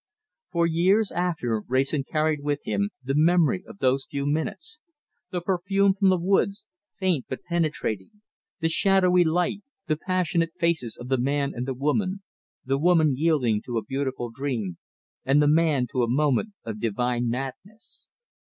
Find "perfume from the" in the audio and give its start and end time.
5.41-6.17